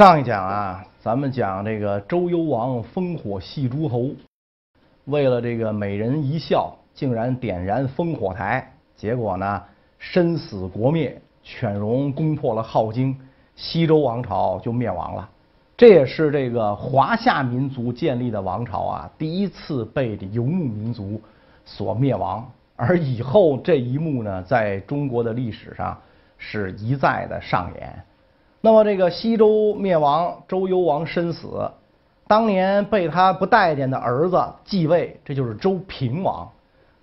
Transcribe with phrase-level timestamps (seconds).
[0.00, 4.08] 上一讲啊，咱们讲这个周幽王烽火戏诸侯，
[5.04, 9.62] 为了这个美人一笑，竟然点燃烽火台，结果呢，
[9.98, 13.14] 身死国灭，犬戎攻破了镐京，
[13.54, 15.28] 西周王朝就灭亡了。
[15.76, 21.20] 这也是这个华夏民族建立的王朝啊，第一次被游牧民族
[21.66, 22.50] 所灭亡。
[22.74, 25.94] 而以后这一幕呢，在中国的历史上
[26.38, 28.02] 是一再的上演。
[28.62, 31.70] 那么这个西周灭亡，周幽王身死，
[32.26, 36.46] 当年被他不待见的儿子继位，这就是周平王。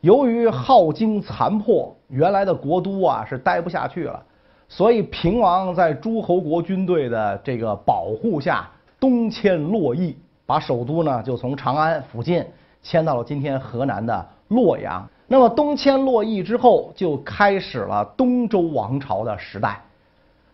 [0.01, 4.21] 由于镐京残破，原来的国都啊是待不下去了，
[4.69, 8.69] 所以平王在诸侯国军队的这个保护下
[8.99, 12.45] 东迁洛邑，把首都呢就从长安附近
[12.83, 15.03] 迁到了今天河南的洛阳。
[15.25, 19.81] 那么东迁洛邑之后，就开始了东周王朝的时代。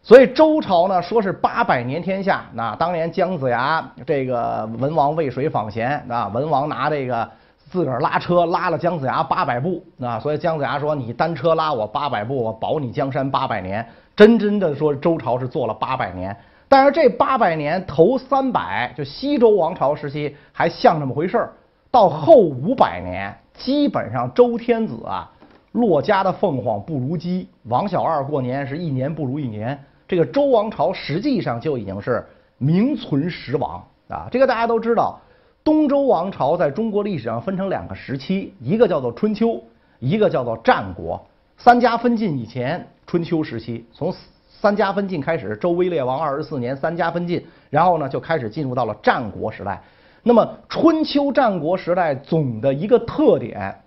[0.06, 2.44] 所以周朝呢，说是八百年天下。
[2.54, 7.28] 那当年姜子牙这个文王渭水访贤啊，文王拿这个
[7.72, 16.36] 自个儿拉车拉了姜子牙八百步啊，所以姜子牙说：“你单车拉我八百步，我保你江山八百年。”真真的说，周朝是做了八百年。
[16.68, 21.54] 但是这八百年头三百，就西周王朝时期还像这么回事儿，
[21.90, 25.32] 到后五百年，基本上周天子啊，
[25.72, 29.80] 落家的凤凰不如鸡，王小二过年是一年不如一年。
[30.14, 32.24] 这个周王朝实际上就已经是
[32.60, 34.28] 名存实亡啊！
[34.30, 35.20] 这个大家都知道，
[35.64, 39.60] 东周王朝在中国历史上分成两个时期，一个叫做春秋，
[39.98, 41.20] 一个叫做战国。
[41.58, 44.14] 三家分晋以前，春秋时期；从
[44.48, 49.82] 三家分晋开始，周威烈王二十四年，三家分晋，然后呢就开始进入到了战国时代。
[50.22, 53.82] 那么春秋战国时代总的一个特点，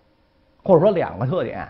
[0.64, 1.68] 或者说两个特点，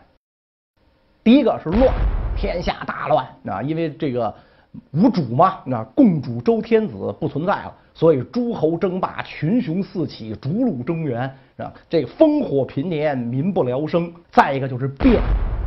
[1.22, 1.92] 第一个是乱，
[2.36, 3.62] 天下大乱啊！
[3.62, 4.32] 因为这个。
[4.90, 5.60] 无主嘛？
[5.64, 11.22] 那共主周天子不存在了，所以诸侯争霸，群雄四起，逐鹿中原，
[11.56, 14.12] 啊，这烽火频年，民不聊生。
[14.30, 15.22] 再一个就是变，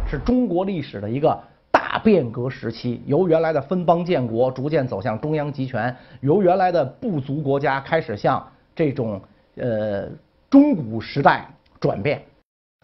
[0.07, 1.35] 是中国历史的一个
[1.71, 9.19] 大变革时期，由原来的分邦建国逐渐走向中央集权，由原来的部族国家开始向这种
[9.55, 10.07] 呃
[10.51, 11.47] 中古时代
[11.79, 12.21] 转变。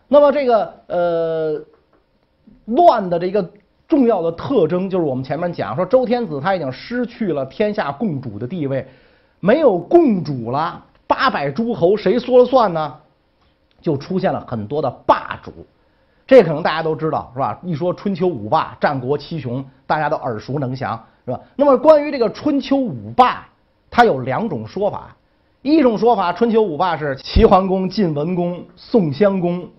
[0.08, 1.62] 那么这个呃
[2.66, 3.48] 乱的这个。
[3.88, 8.88] 重要的特征就是我们前面讲说，周天子他已经失去了天下共主的地位，
[9.40, 12.96] 没有共主了，八百诸侯谁说了算呢？
[13.82, 15.52] 就出现了很多的霸主，
[16.26, 17.60] 这可能大家都知道是吧？
[17.62, 21.40] 一说春秋五霸、战国七雄，大家都耳熟能详是吧？
[21.56, 23.48] 那么关于这个春秋五霸，
[23.92, 25.16] 它有两种说法，
[25.62, 29.70] 一种说法，春秋五霸是齐桓公、晋文公、宋襄公、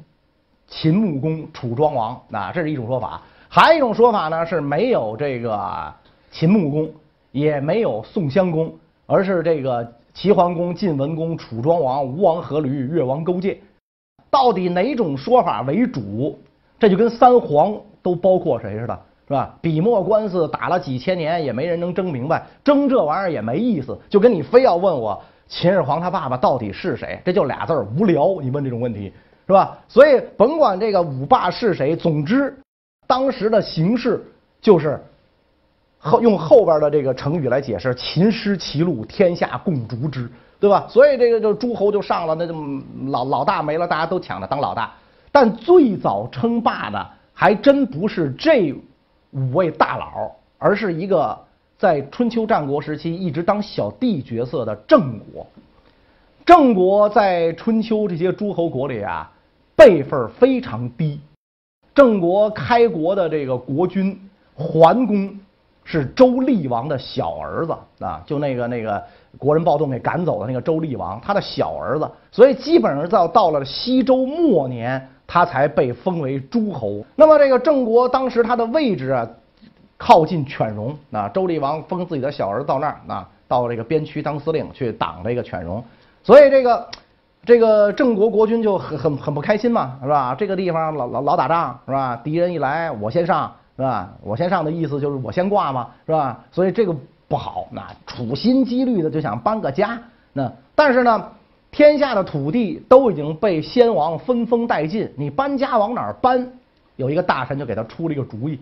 [0.68, 3.20] 秦穆公、楚庄王，那这是一种说法。
[3.56, 5.90] 还有一种说法呢，是没有这个
[6.30, 6.90] 秦穆公，
[7.32, 8.70] 也没有宋襄公，
[9.06, 13.56] 而是这个齐桓公、晋文公、楚庄王、吴王阖闾、越王勾践。
[14.30, 16.38] 到底哪种说法为主？
[16.78, 19.56] 这就跟三皇都包括谁似的，是吧？
[19.62, 23.98] 笔墨官司打了几千年，也没人能争明白，争这玩意儿也没意思。
[24.10, 25.18] 就跟你非要问我
[25.48, 28.38] 秦始皇他爸爸到底是谁，这就俩字儿无聊。
[28.42, 29.10] 你问这种问题，
[29.46, 29.78] 是吧？
[29.88, 32.54] 所以甭管这个五霸是谁，总之。
[33.06, 34.24] 当时的形势
[34.60, 35.00] 就是
[35.98, 40.28] 后用后边的这个成语来解释：秦失其路，天下共逐之，
[40.60, 40.86] 对吧？
[40.88, 42.54] 所以这个就诸侯就上了，那就
[43.08, 44.92] 老老大没了，大家都抢着当老大。
[45.30, 48.74] 但最早称霸的还真不是这
[49.32, 51.38] 五位大佬，而是一个
[51.78, 55.46] 在春秋战国时期一直当小弟角色的郑国。
[56.44, 59.30] 郑国在春秋这些诸侯国里啊，
[59.74, 61.20] 辈分非常低。
[61.96, 64.20] 郑国开国的这个国君
[64.54, 65.34] 桓公
[65.82, 67.74] 是周厉王的小儿子
[68.04, 69.02] 啊，就那个那个
[69.38, 77.02] 国人暴动给赶走的那个周厉王，他的小儿子，所以基本上到到了西周末年，他才被封为诸侯。
[77.14, 79.26] 那么这个郑国当时他的位置啊，
[79.96, 85.82] 靠近犬戎啊，周厉王封自己的小儿子到那儿啊，到这个边区当司令去挡这个犬戎，
[86.22, 86.86] 所以这个。
[87.46, 90.34] 这个郑国国君就很很很不开心嘛，是吧？
[90.34, 92.16] 这个地方老老老打仗，是吧？
[92.16, 94.12] 敌人一来，我先上，是吧？
[94.20, 96.44] 我先上的意思就是我先挂嘛，是吧？
[96.50, 96.92] 所以这个
[97.28, 99.96] 不好，那处心积虑的就想搬个家。
[100.32, 101.30] 那但是呢，
[101.70, 106.50] 天下的土地都已经被先王分封殆尽，你搬家往哪儿搬？
[106.96, 108.58] 有一个大臣就给他出了一个主意，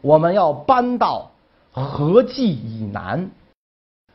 [0.00, 1.30] 我们要搬到
[1.72, 3.28] 河济以南。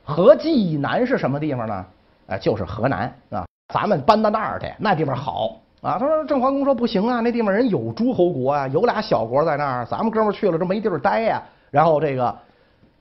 [0.04, 1.86] 河济以南是什么地方呢？
[2.26, 3.46] 哎，就是河南啊。
[3.70, 5.98] 咱们搬到那儿去，那地方好啊！
[6.00, 12.36] 他说：“郑桓公说不行啊，那地方人有诸侯国啊，有俩小国在那儿，咱们哥们儿去了这没地儿待呀。”然后这个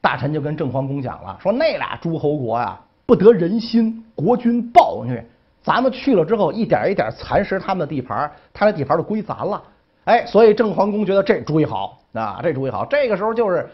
[0.00, 5.24] 大臣就跟郑桓公讲了，说那俩诸侯国呀，不得人心，国君暴虐，
[5.62, 9.62] 咱们去了之后，一点一点蚕食他们的地盘，他的地盘就归咱了。
[10.04, 12.84] 哎，所以郑桓公觉得这主意好啊，这主意好。
[12.84, 13.68] 这个时候就是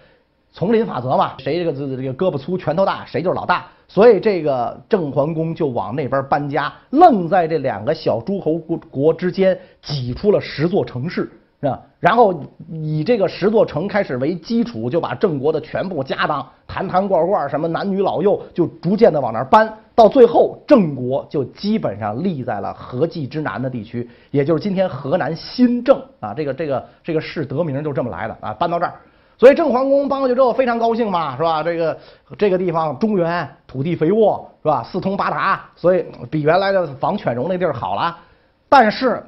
[0.54, 3.66] 丛林法则嘛，谁这个这这个胳膊粗拳头大，谁就是老大。
[3.88, 11.28] 所以这个郑桓公就往那边搬家，愣在这两个小诸侯国国之间挤出了十座城市。
[11.60, 19.74] 啊，然后以这个十座城开始为基础，就把郑国的全部家当、坛坛罐罐、什么男女老幼，就逐渐的往那儿搬。
[19.94, 26.34] 到最后，郑国就基本上立在了河济之南的地区，也就是今天河南新郑啊。
[26.34, 28.52] 这个这个这个市得名就这么来的啊。
[28.52, 28.92] 搬到这儿，
[29.38, 31.62] 所以郑桓公搬过去之后非常高兴嘛，是吧？
[31.62, 31.98] 这个
[32.38, 34.82] 这个地方中原土地肥沃，是吧？
[34.82, 38.16] 四通八达，所以比原来的防犬戎那地儿好了。
[38.69, 39.22] 但是。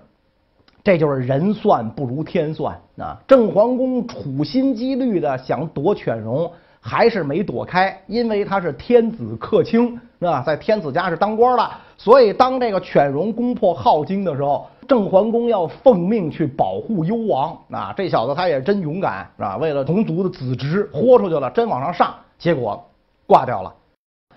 [0.84, 3.18] 这就是人算不如天算啊！
[3.26, 6.48] 郑桓公处心积虑的想躲犬戎，
[6.80, 10.44] 还是没躲开，因为他是天子客卿，是吧？
[10.46, 11.68] 在天子家是当官的，
[11.98, 17.94] 所以当这个犬戎攻破镐京的时候，郑桓公要奉命去保护幽王啊！
[17.96, 19.56] 这小子他也真勇敢，是吧？
[19.56, 22.82] 为了同族的子侄，豁出去了，真往上上，结果
[23.26, 23.72] 挂掉了。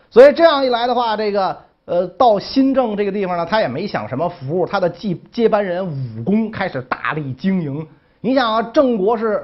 [0.10, 1.58] 所以这样一来的话，这个。
[1.86, 4.64] 呃，到新郑这个地方呢，他也没享什么福。
[4.64, 7.88] 他的继接班人武公开始大力经营。
[8.22, 9.44] 你想啊，郑国是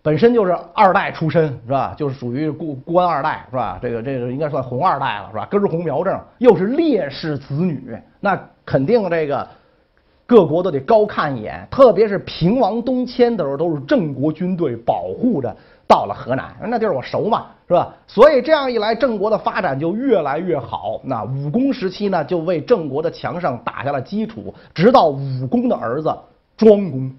[0.00, 1.94] 本身就是二代出身，是吧？
[1.94, 3.78] 就是属于官官二代，是吧？
[3.82, 5.44] 这个这个应该算红二代了，是吧？
[5.50, 9.46] 根红苗正，又是烈士子女，那肯定这个
[10.30, 11.66] 各国都得高看一眼。
[11.72, 15.52] 特别是平王东迁的时候，都是郑国军队保护着。
[15.88, 17.92] 到了河南，那地儿我熟嘛，是吧？
[18.06, 21.00] 所以这样一来，郑国的发展就越来越好。
[21.02, 24.54] 那武公时期呢，就为郑国的强盛打下了基础。
[24.72, 26.16] 直到武公的儿子
[26.56, 27.12] 庄公，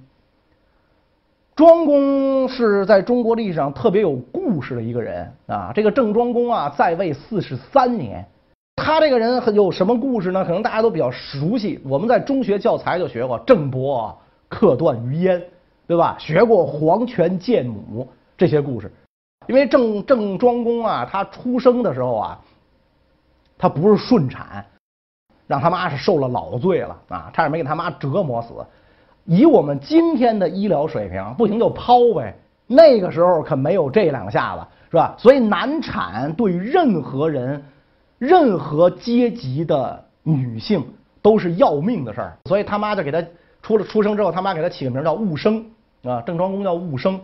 [1.54, 5.74] 庄公是在中国历史上特别有故事的一个人啊。
[5.76, 8.26] 这个郑庄公啊，在位四十三年，
[8.82, 10.44] 他这个人有什么故事呢？
[10.44, 14.18] 可能大家都比较熟悉，我们在中学教材就学过郑伯
[14.50, 15.42] 克段于鄢，
[15.88, 16.16] 对吧？
[16.20, 18.08] 学过黄泉见母。
[18.36, 18.92] 这些故事，
[19.46, 22.40] 因为郑郑庄公啊，他出生的时候啊，
[23.56, 24.66] 他不是顺产，
[25.46, 28.56] 让他妈是受了老罪了啊，差点没给他妈折磨死。
[29.26, 32.36] 以我们今天的医疗水平，不行就剖呗。
[32.66, 35.14] 那个时候可没有这两下子，是吧？
[35.20, 37.64] 所以难产对任何人、
[38.22, 40.86] 任何阶级的女性
[41.24, 42.38] 都是要命的事儿。
[42.46, 43.20] 所以他妈就给他
[43.64, 45.66] 出了出生之后，他妈给他起个名叫戊生
[46.04, 47.20] 啊，郑庄公叫戊生。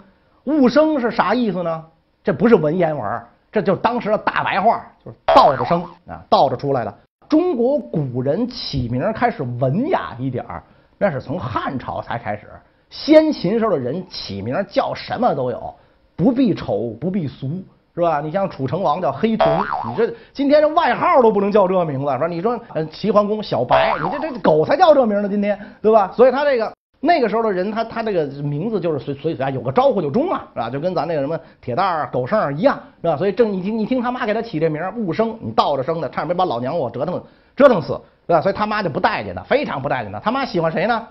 [0.46, 1.86] 戊生是啥意思呢？
[2.24, 3.22] 这不是文言文，
[3.52, 6.92] 这就是当时的大白话，就是倒着生啊，倒着出来的。
[7.30, 10.64] 中国古人起名开始文雅一点儿，
[10.98, 12.48] 那是从汉朝才开始。
[12.90, 15.76] 先秦时候的人起名叫什么都有，
[16.16, 17.62] 不必丑，不必俗，
[17.98, 18.22] 是吧？
[18.22, 19.60] 你像楚成王叫黑豚，
[19.90, 22.28] 你这今天这外号都不能叫这名字，是吧？
[22.28, 26.12] 你说，嗯，齐桓公小白，你这这狗才叫这名呢，今天，对吧？
[26.16, 26.72] 所以他这个。
[27.00, 30.70] 那个时候的人，他他这个名字就是随随随啊，有个招呼就中了，是吧？
[30.70, 33.16] 就跟咱那个什么铁蛋儿、狗剩儿一样，是吧？
[33.16, 37.24] 所以正一听一听他妈给他起这名儿，生，你倒着生的，差点没把老娘我折腾
[37.56, 38.42] 折腾死，是吧？
[38.42, 40.20] 所以他妈就不待见他，非常不待见他。
[40.20, 41.08] 他妈喜欢谁呢？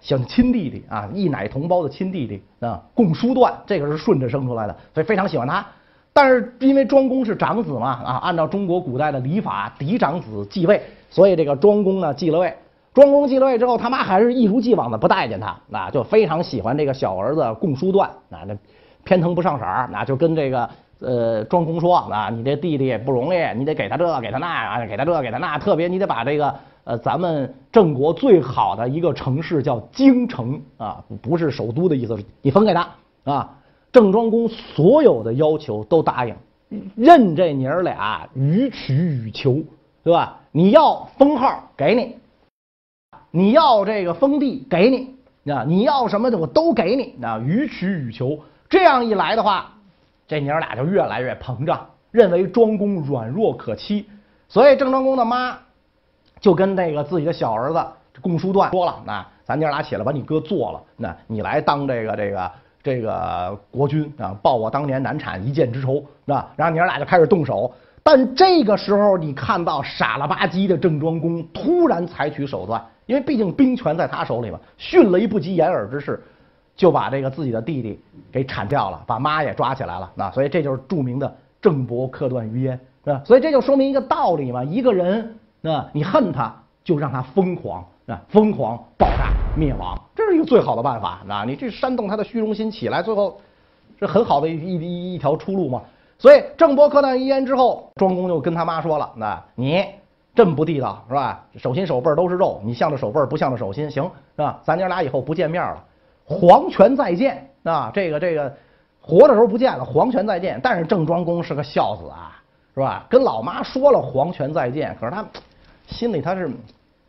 [0.00, 5.66] 喜欢亲弟弟啊，一奶同胞的亲弟弟啊，共叔段，这个是顺着生出来的，所以非常喜欢他。
[6.16, 10.80] 但是因为庄公是长子嘛，啊，按照中国古代的礼法，嫡长子继位，
[11.10, 12.54] 所以这个庄公呢继了位。
[12.94, 18.56] 庄公继了位之后，他妈还是一如既往的不待见他，啊，就非常喜欢这个小儿子共叔段，啊，那
[19.04, 20.70] 偏疼不上色儿，那就跟这个
[21.00, 26.54] 呃庄公说，啊，你这弟弟不容易，你得给他这给他那啊，给他这给他那，特别你得把这个
[26.84, 32.88] 呃咱们郑国最好的一个城市叫京城啊，不是首都的意思，你分给他
[33.24, 33.50] 啊。
[33.96, 36.36] 郑庄公所有的要求都答应，
[36.94, 39.62] 任这娘儿俩予取予求，
[40.04, 40.38] 对吧？
[40.52, 42.14] 你要封号给你。
[43.30, 48.38] 你要这个封地给你啊，你要什么的我都给你啊，予取予求。
[48.68, 49.72] 这样一来的话，
[50.28, 54.04] 这娘儿俩就越来越膨胀，认为庄公软弱可欺。
[54.46, 55.58] 所以郑庄公的妈
[56.38, 62.52] 就跟那个自己的小儿子这共叔段说了：“那咱娘俩起来把你哥做了，那你来当这个这个
[62.86, 67.74] 这个国君啊，报我当年难产一箭之仇，是吧？”然后娘俩就开始动手。
[68.00, 72.80] 但这个时候，你看到傻了吧唧的郑庄公突然采取手段。
[73.06, 76.22] 因为毕竟兵权在他手里嘛，迅雷不及掩耳之势，
[76.76, 78.00] 就把这个自己的弟弟
[78.30, 80.08] 给铲掉了，把妈也抓起来了。
[80.14, 83.20] 那所以这就是著名的郑伯克段于鄢，是吧？
[83.24, 91.20] 所以这就说明一个道理嘛：一个人，那你恨他，就让他疯狂，啊，疯狂爆炸灭亡，是一个最好的办法。
[91.26, 93.40] 那你去煽动他的虚荣心起来，最后
[93.98, 95.82] 是很好的一一一条出路嘛。
[96.18, 99.84] 所以郑伯克难一言之后，庄公就跟他妈说了：“那你
[100.34, 101.44] 这么不地道是吧？
[101.56, 104.58] 手心手背都是肉，你向着手背不向着手心，行是吧？
[104.64, 105.84] 咱娘俩以后不见面了，
[106.24, 107.90] 黄泉再见啊！
[107.92, 108.50] 这个这个
[109.00, 110.60] 活的时候不见了，黄泉再见。
[110.62, 112.40] 但是郑庄公是个孝子啊，
[112.74, 113.04] 是吧？
[113.10, 115.24] 跟老妈说了黄泉再见，可是他
[115.86, 116.50] 心里他是。”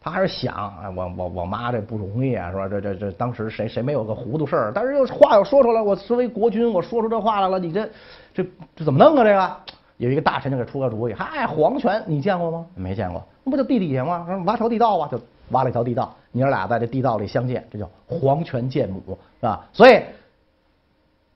[0.07, 2.65] 他还是想，哎，我我我妈这不容易啊，是吧？
[2.65, 4.71] 这这这当时谁谁没有个糊涂事儿？
[4.73, 7.89] 但是又话又说出来，我身为国君，我说出这话来了，你这
[8.33, 9.23] 这这怎么弄啊？
[9.25, 9.59] 这个
[9.97, 12.65] 有一个大臣就给出个主意，嗨，皇泉你见过吗？
[12.73, 14.25] 没见过，那不就地底下吗？
[14.45, 19.01] 挖条地道吧，就挖了一条地道，娘俩在这地道里相见，这叫皇泉见母，
[19.41, 19.65] 是吧？
[19.73, 20.01] 所以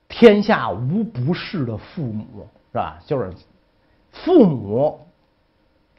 [0.08, 2.24] 天下无不是的父母，
[2.72, 2.98] 是吧？
[3.04, 3.30] 就是
[4.12, 4.98] 父母。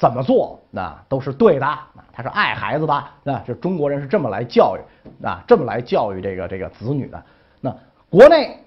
[0.03, 1.79] 怎么做那都是对的，
[2.11, 7.23] 他是爱孩子的，啊，这中国人是这么来教育啊，这么来教育这个这个子女的。
[7.61, 7.73] 那
[8.09, 8.59] 国内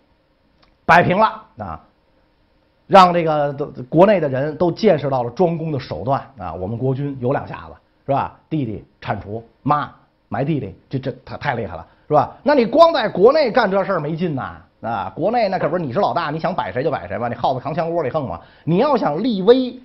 [0.86, 1.78] 摆平了啊，
[2.86, 3.52] 让这个
[3.86, 7.74] 国内的人都见识到了庄公的手段啊，我们国君有两下子
[8.06, 8.34] 是吧？
[8.48, 9.92] 弟弟铲除，妈
[10.30, 12.34] 埋弟弟，这这他太厉害了是吧？
[12.42, 15.12] 那你光在国内干这事儿没劲呐啊！
[15.14, 18.40] 国内那可不是你是老大，你想摆谁就摆谁吧，你耗子扛枪窝里横嘛。
[18.64, 19.78] 你要想立威。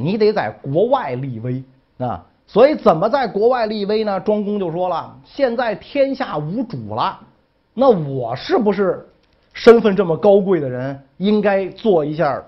[0.00, 1.60] 你得在国外立威
[1.98, 4.20] 啊，所以怎么在国外立威呢？
[4.20, 7.18] 庄公就说了：“现在天下无主了，
[7.74, 9.04] 那我是不是
[9.52, 12.40] 身份这么高贵的人，应该做一下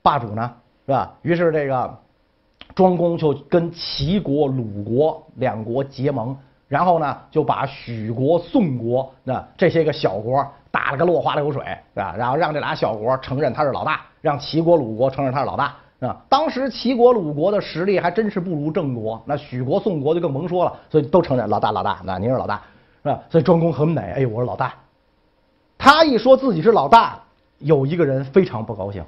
[0.00, 0.50] 霸主呢？
[0.86, 1.98] 是吧？”于是这个
[2.74, 6.34] 庄公就跟齐国、鲁国两国结盟，
[6.66, 12.14] 然后呢就把许国、宋国那这些个小国打了个落花流水，是吧？
[12.16, 15.74] 然后让这俩小国承认他是老大，让齐国、鲁国承认他是老大。
[16.28, 22.60] 当时齐国、鲁国的实力还真是不如郑国，那许国、宋国就更甭说了，所以都承认老大、老大，那您是老大，
[23.02, 23.20] 是吧？
[23.30, 24.74] 所以庄公很美，哎，我是老大。
[25.78, 27.20] 他一说自己是老大，
[27.58, 29.04] 有一个人非常不高兴，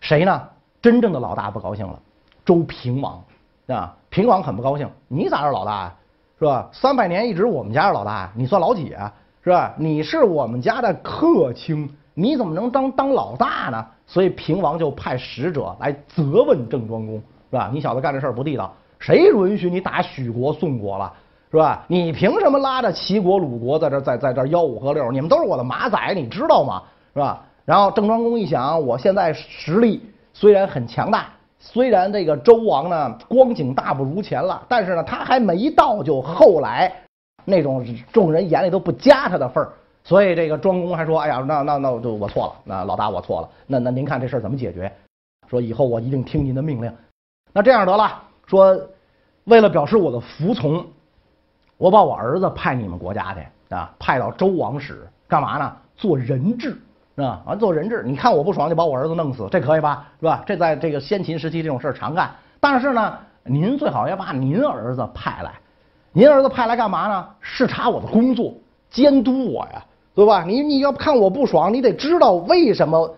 [0.00, 0.42] 谁呢？
[0.80, 1.98] 真正的老大不高兴了，
[2.44, 3.22] 周平王
[3.66, 5.94] 啊，平王很不高兴，你咋是老大啊？
[6.38, 6.68] 是吧？
[6.72, 9.12] 三百年一直我们家是老大，你算老几啊？
[9.42, 9.74] 是吧？
[9.76, 11.90] 你是我们家的客卿。
[12.20, 13.86] 你怎么能当当老大呢？
[14.04, 17.70] 所以平王就派使者来责问郑庄公，是吧？
[17.72, 21.12] 你小子干这事儿不地道，谁允许你打许国、宋国了，
[21.52, 21.84] 是吧？
[21.86, 25.12] 你凭什么拉着齐国、鲁国在这在在这吆五喝六？
[25.12, 26.82] 你们都是我的马仔，你知道吗？
[27.14, 27.40] 是吧？
[27.64, 31.26] 然后郑庄公一想，我现在实力虽然很强大，
[31.60, 36.92] 虽然这个周王呢光景大不如前了，但是呢他还没到就后来
[37.44, 39.70] 那种众人眼里都不加他的份儿。
[40.08, 43.48] 所以这个庄公还说：“哎呀，那那那我就我错了，那老大我错了。
[43.66, 44.90] 那那您看这事儿怎么解决？
[45.50, 46.90] 说以后我一定听您的命令。
[47.52, 48.80] 那这样得了，说
[49.44, 50.82] 为了表示我的服从，
[51.76, 55.76] 我把我儿子派你们国家去啊，派到周王室干嘛呢？
[55.94, 56.74] 做人质
[57.16, 58.02] 啊，完做人质。
[58.02, 60.08] 你看我不爽就把我儿子弄死，这可以吧？
[60.20, 60.42] 是吧？
[60.46, 62.30] 这在这个先秦时期这种事儿常干。
[62.60, 65.52] 但是呢，您最好要把您儿子派来，
[66.12, 67.28] 您儿子派来干嘛呢？
[67.42, 68.54] 视察我的工作，
[68.88, 69.84] 监督我呀。”
[70.18, 70.42] 对吧？
[70.44, 73.16] 你你要看我不爽，你得知道为什么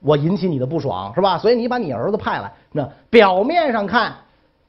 [0.00, 1.38] 我引起你的不爽，是吧？
[1.38, 2.52] 所以你把你儿子派来。
[2.72, 4.14] 那表面上看，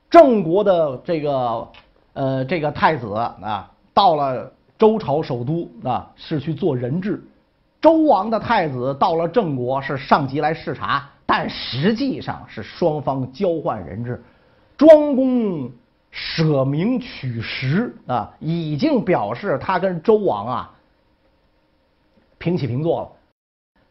[0.09, 1.67] 郑国的这个
[2.13, 7.17] 呃这个太子啊，到了周朝首都啊，是去做人质；
[7.81, 14.23] 周王的太子到了郑国是上级来视察，但实际上是双方交换人质。
[14.77, 15.69] 庄公
[16.11, 20.69] 舍名取实啊，已经表示他跟周王啊。
[22.43, 23.07] 平起平坐了，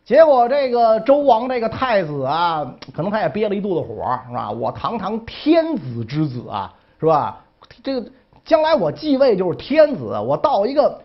[0.04, 4.50] 结果这个周王这个太子啊，可能他也憋了一肚子火，是吧？
[4.50, 7.42] 我堂堂天子之子啊，是吧？
[7.82, 8.06] 这个
[8.44, 11.00] 将来我继位就是天子，我到一个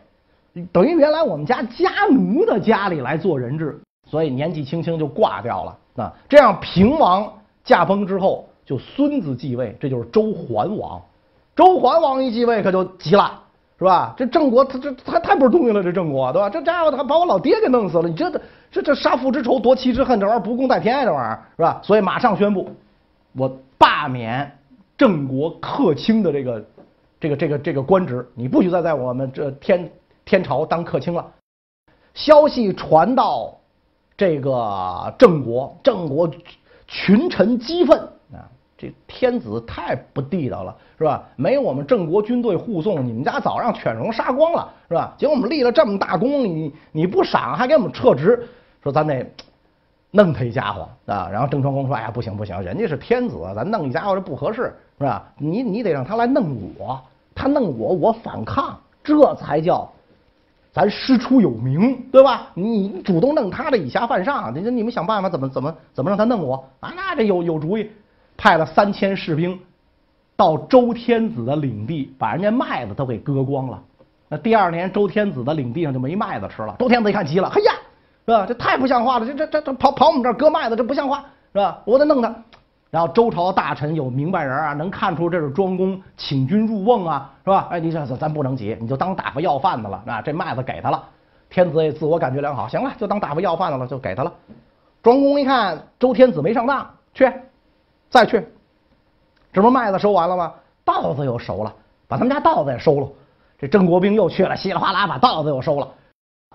[0.73, 6.13] 等于原来我们家家奴的家里来做人质，所以年纪轻轻就挂掉了啊。
[6.27, 7.31] 这样平王
[7.63, 11.01] 驾崩之后，就孙子继位，这就是周桓王。
[11.55, 13.43] 周桓王一继位，可就急了。
[13.77, 14.15] 是吧？
[14.17, 16.49] 这郑国他这他太不是东西了，这郑国对吧？
[16.49, 18.27] 这家伙他把我老爹给弄死了，你这
[18.71, 21.79] 这这杀父之仇夺妻之恨，这玩意儿不共戴天啊，这玩意儿是吧？
[21.83, 22.69] 所以马上宣布，
[23.33, 24.51] 我罢免
[24.97, 26.65] 郑国客卿的这个
[27.19, 29.87] 这个这个这个官职，你不许再在我们这天
[30.25, 31.23] 天朝当客卿了。
[32.15, 33.55] 消息传到
[34.17, 36.27] 这个郑国，郑国
[36.87, 38.09] 群臣激愤。
[38.77, 41.23] 这天子太不地道了，是吧？
[41.35, 45.15] 没有我们郑国军队护送，你们家早让犬戎杀光了，是吧？
[45.17, 48.47] 结果我们立了这么大功，你你不赏，还给我们撤职，
[48.83, 49.25] 说咱得
[50.11, 51.27] 弄他一家伙啊！
[51.31, 55.25] 然后郑庄公说：“哎呀，不行不行，人家是天子，咱弄一家伙这不合适，是吧？
[55.37, 57.01] 你你得让他来弄我，
[57.33, 59.91] 他弄我，我反抗，这才叫
[60.71, 62.49] 咱师出有名，对吧？
[62.53, 66.93] 你主动弄他，这以下犯上，你你们想办法怎么怎么怎么让他弄我啊？
[66.95, 67.89] 那这有有主意，
[68.37, 69.59] 派了三千士兵
[70.35, 73.81] 到周天子的领地，把人家麦子都给割光了。
[74.29, 76.75] 那第二年，周天子的领地上就没麦子吃了。
[76.77, 77.71] 周天子一看急了，嘿呀，
[78.25, 78.45] 是吧？
[78.45, 81.81] 这太不像话了，这这这这跑跑我们这儿割麦子，这不像话，是吧？
[81.85, 82.33] 我得弄他。
[82.89, 87.67] 然后周朝大臣有明白人啊，能看出这是庄公请君入瓮啊，是吧？
[87.71, 90.21] 哎，你这咱不能急，你就当打发要饭的了啊。
[90.21, 91.03] 这麦子给他了，
[91.49, 94.33] 天子也自我感觉良好，行了，就当打发要饭的了，就给他了。
[95.01, 97.31] 庄公一看周天子没上当，去，
[98.09, 98.47] 再去，
[99.51, 100.53] 这不麦子收完了吗？
[100.83, 101.73] 稻子又熟了，
[102.07, 103.09] 把他们家稻子也收了。
[103.59, 105.87] 这郑国兵又去了，稀里哗啦把稻子又收了。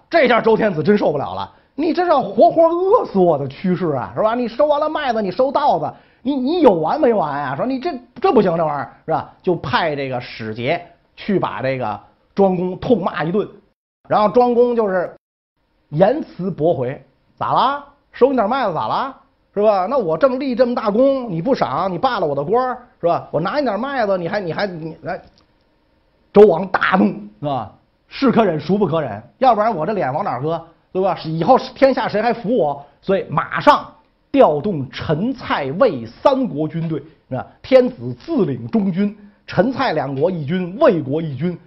[0.09, 4.35] 这下周天子真受不了了，你这是要活活饿死我的趋势啊，是吧？
[4.35, 5.92] 你收完了麦子，你收稻子。
[6.25, 7.56] 你你有完没完啊？
[7.56, 9.35] 说你这这不行，这玩意儿是吧？
[9.42, 10.80] 就派这个使节
[11.16, 12.00] 去把这个
[12.35, 13.49] 庄公痛骂一顿，
[14.09, 15.12] 然后庄公就是
[15.88, 17.04] 言辞驳回，
[17.37, 17.85] 咋啦？
[18.12, 19.16] 收你点麦子咋了？
[19.54, 19.87] 是吧？
[19.88, 23.28] 那我正立这么大功，你不赏，你罢了我的官是吧？
[23.30, 25.21] 我拿你点麦子，你还你还你来？
[26.32, 27.04] 周王大怒
[27.40, 27.73] 是吧？
[28.09, 29.23] 是可忍，孰不可忍？
[29.38, 30.62] 要不然我这脸往哪搁？
[30.92, 31.18] 对吧？
[31.25, 32.85] 以后天下谁还服我？
[33.00, 33.87] 所以马上。
[34.32, 37.47] 调动陈、蔡、魏三国军队，是吧？
[37.61, 39.14] 天子自领中军，
[39.47, 41.59] 陈、蔡两国一军，魏国一军，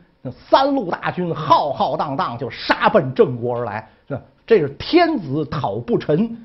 [0.50, 4.22] 三路大军浩浩荡荡就杀奔郑国而来，是吧？
[4.48, 6.36] 这是天子讨不臣，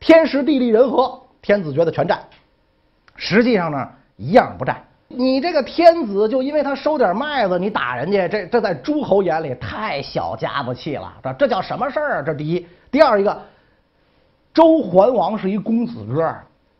[0.00, 2.20] 天时地利人和，天子觉得全占，
[3.16, 4.82] 实际上呢一样不占。
[5.08, 12.22] 你这个天子就因为他收点麦子，你打人家，这这在诸侯眼里太小家子气了，这这叫什么事儿啊？
[12.22, 13.40] 这第一，第二一个。
[14.52, 16.34] 周桓王是一公子哥，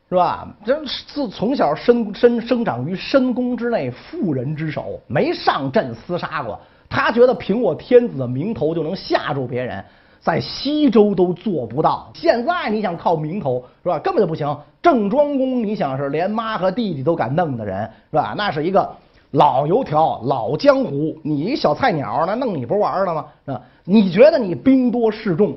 [0.08, 0.48] 是吧？
[0.64, 6.58] 这自从小生生生长于深宫之内，妇人之手，没上阵厮杀过。
[6.88, 9.84] 他觉得凭我天子的名头就能吓住别人，
[10.20, 12.10] 在西周都做不到。
[12.14, 13.98] 现在你想靠名头，是吧？
[13.98, 14.56] 根本就不行。
[14.82, 18.34] 郑庄公，你想是连妈和弟弟都敢弄的人，是吧？
[18.36, 18.88] 那是一个
[19.32, 23.26] 老油条、老江湖，你一小菜鸟，那弄你不玩了吗？
[23.44, 23.60] 是吧？
[23.84, 25.56] 你觉得你兵多势众？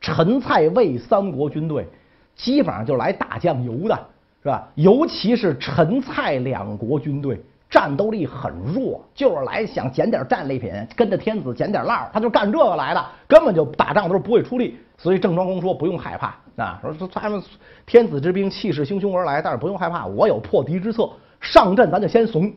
[0.00, 1.86] 陈、蔡、魏三国军队
[2.36, 3.98] 基本上就来打酱油的，
[4.42, 4.68] 是吧？
[4.74, 14.78] 尤其是陈、蔡两国军队战斗力很弱，就是来想捡点战利品，跟着天子捡点烂儿，他就干这个来的，根本就打仗都是不会出力。
[14.96, 17.42] 所以郑庄公说不用害怕啊，说他们
[17.84, 21.10] 天子之兵气势汹汹而来，但是不用害怕，我有破敌之策。
[21.40, 22.52] 上阵咱就先怂，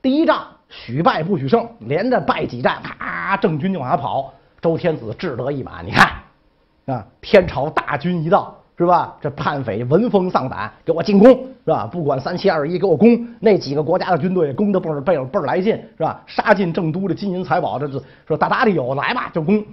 [0.00, 4.32] 第一仗许败不许胜，连着败几战，啪，郑军就往下跑。
[4.60, 6.10] 周天子志得意满，你看。
[6.86, 7.02] 啊！
[7.22, 9.14] 天朝大军一到，是吧？
[9.20, 11.28] 这叛匪闻风丧胆，给我进攻，
[11.64, 11.86] 是吧？
[11.86, 13.26] 不管三七二十一，给我攻！
[13.38, 16.20] 那几个国家的军队攻的倍儿倍儿倍儿来劲，是吧？
[16.26, 19.64] 杀进郑都的金银财宝，这这说大大的有，来吧，就攻！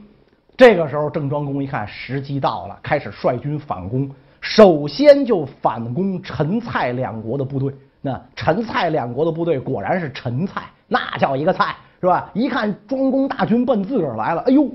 [0.56, 4.08] 这个时候，郑庄公一看时机到了，开始率军反攻。
[4.40, 7.74] 首先就反攻陈、蔡两国的部队。
[8.02, 12.30] 那陈、蔡两国的部队果然是陈蔡，那叫一个菜，是吧？
[12.34, 14.70] 一看庄公大军奔自个儿来了，哎呦，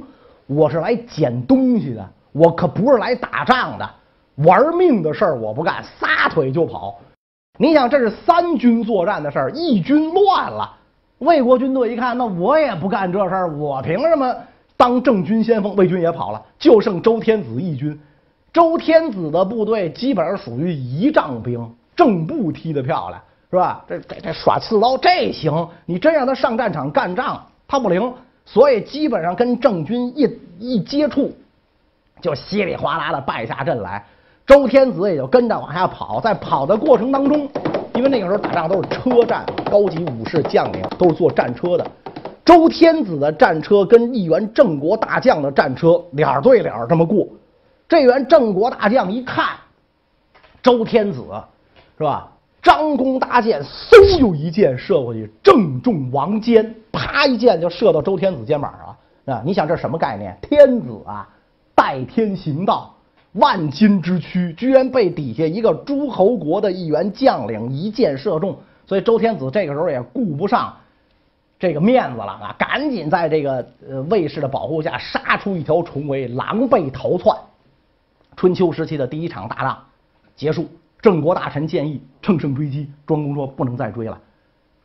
[0.46, 2.04] 我是来捡东西的。
[2.32, 3.90] 我可不是来打仗的，
[4.36, 6.98] 玩命的事儿我不干，撒腿就跑。
[7.58, 10.70] 你想，这是三军作战的事儿，一军乱了，
[11.18, 14.36] 魏国军队一看，那我也不干这事儿，我凭什么
[14.76, 15.74] 当正军先锋？
[15.74, 17.98] 魏军也跑了，就剩周天子一军。
[18.52, 23.20] 周天子的部队基本上属于仪仗兵，正步踢得漂亮，
[23.50, 23.84] 是吧？
[23.88, 28.12] 这这这耍刺刀这行，你真让他上战场干仗，他不灵。
[28.44, 31.32] 所以基本上跟郑军一一接触。
[32.20, 34.02] 就稀里哗啦的败下阵来，
[34.46, 37.48] 周天子也就跟着往下跑，在跑的过程当中，
[37.94, 41.84] 因为那个时候打仗都是车战，高级武士将领都是坐战车的，
[42.44, 47.26] 周天子的战车跟一员郑国大将的战车脸对脸这么过，
[47.88, 49.48] 这员郑国大将一看，
[50.62, 51.24] 周天子
[51.98, 52.28] 是吧？
[52.62, 59.42] 张弓搭箭，嗖就一箭射过去，正中王肩，啪一箭就射到周天子肩膀上了啊！
[59.44, 60.36] 你想这什么概念？
[60.42, 61.28] 天子啊！
[61.76, 62.92] 代天行道，
[63.36, 70.74] 万金之躯居然被底下一个诸侯国的一员将领一箭射中，所以周天子这个时候也顾不上
[71.58, 77.36] 这个面子了啊，赶紧在这个呃卫士的保护下杀出一条重围，狼狈逃窜。
[78.36, 79.78] 春秋时期的第一场大仗
[80.34, 80.68] 结束，
[81.00, 84.20] 郑国大臣建议乘胜追击，庄公说不能再追了，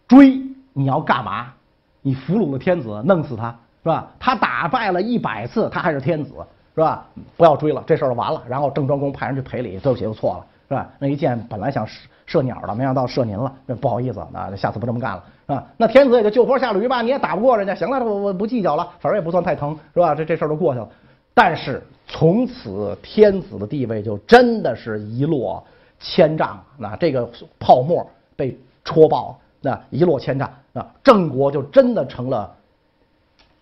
[0.08, 0.42] 追
[0.74, 1.54] 你要干嘛？
[2.02, 3.50] 你俘虏了天子，弄死他
[3.84, 4.12] 是吧？
[4.20, 6.34] 他打败了一百次，他还是天子。
[6.74, 7.06] 是吧？
[7.36, 8.42] 不要追了，这事儿完了。
[8.48, 10.90] 然后郑庄公派人去赔礼，对不起，又错了，是吧？
[11.00, 15.68] 那一箭本来想射射鸟的，没想到射您了，那不好意思，那下次不这么干了，是吧？
[15.76, 20.16] 那天子也就就坡下驴吧，你也打不过人家，行了，我我不计较了，反正也不算太疼，是吧？
[20.16, 20.88] 这这事儿都过去了。
[21.34, 25.62] 但是从此天子的地位就真的是一落
[26.00, 27.30] 千丈，那这个
[27.60, 32.50] 泡沫被戳爆，那一落千丈，那郑国就真的成了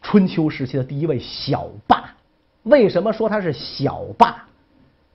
[0.02, 2.06] 春秋时期的第一位小霸。
[2.64, 4.44] 为什么说他是小霸？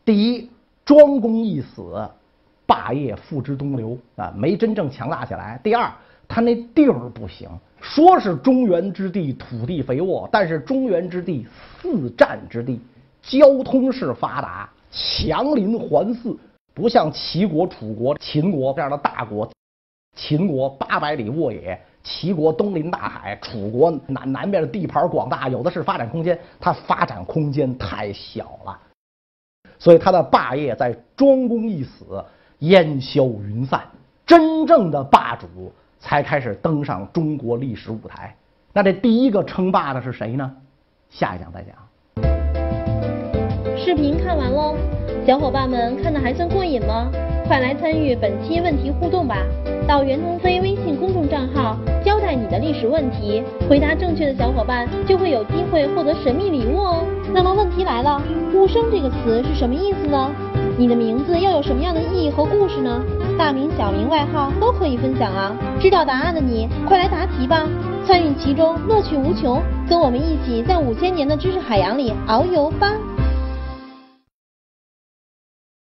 [0.05, 0.51] 第一，
[0.85, 2.09] 庄公一死，
[2.67, 5.61] 霸业付之东流啊，没真正强大起来。
[5.63, 5.91] 第二，
[6.27, 7.49] 他那地儿不行，
[7.81, 11.47] 说是中原之地，土地肥沃，但是中原之地
[11.81, 12.81] 四战之地，
[13.23, 16.37] 交通是发达，强邻环伺，
[16.75, 19.49] 不像齐国、楚国、秦国这样的大国。
[20.17, 28.79] 秦国八百里沃野，齐国东临大海，楚国南南边的地盘广大，有的是发展空间，它发展空间太小了，
[29.79, 32.23] 所以他的霸业在庄公一死，
[32.59, 33.81] 烟消云散，
[34.27, 38.37] 真正的霸主才开始登上中国历史舞台。
[38.75, 40.55] 那这第一个称霸的是谁呢？
[41.09, 41.75] 下一讲再讲。
[43.79, 44.77] 视频看完喽，
[45.27, 47.11] 小伙伴们看的还算过瘾吗？
[47.47, 49.37] 快来参与本期问题互动吧！
[49.87, 57.05] 到袁腾飞微信公众账号交代你的历史问题，回答正确的小伙伴就会有机会获得神秘礼物哦。
[57.35, 58.21] 那么问题来了，
[58.55, 60.31] 无声这个词是什么意思呢？
[60.79, 63.05] 你的名字又有什么样的意义和故事呢？
[63.39, 65.55] 大名、小名、外号都可以分享啊！
[65.79, 67.69] 知道答案的你，快来答题吧！
[68.07, 69.63] 参与其中，乐趣无穷。
[69.87, 72.95] 跟我们一起在五千年的知识海洋里遨游吧！